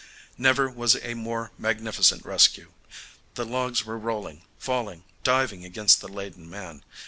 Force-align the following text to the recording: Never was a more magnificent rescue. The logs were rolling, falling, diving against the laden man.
Never 0.35 0.67
was 0.67 0.95
a 1.03 1.13
more 1.13 1.51
magnificent 1.59 2.25
rescue. 2.25 2.71
The 3.35 3.45
logs 3.45 3.85
were 3.85 3.99
rolling, 3.99 4.41
falling, 4.57 5.03
diving 5.23 5.63
against 5.63 6.01
the 6.01 6.07
laden 6.07 6.49
man. 6.49 6.83